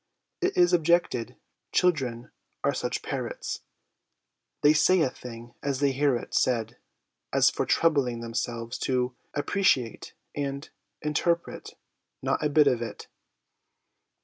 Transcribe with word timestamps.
It 0.41 0.57
is 0.57 0.73
objected' 0.73 1.35
Children 1.73 2.31
are 2.63 2.73
such 2.73 3.03
parrots! 3.03 3.59
They 4.63 4.73
say 4.73 5.01
a 5.01 5.11
thing 5.11 5.53
as 5.61 5.79
they 5.79 5.91
hear 5.91 6.15
it 6.15 6.33
said; 6.33 6.77
as 7.31 7.51
for 7.51 7.67
troubling 7.67 8.19
them 8.19 8.33
selves 8.33 8.79
to" 8.79 9.15
appreciate" 9.35 10.13
and" 10.45 10.67
interpret," 11.03 11.75
not 12.19 12.43
a 12.43 12.49
bit 12.49 12.65
of 12.65 12.81
it 12.81 13.09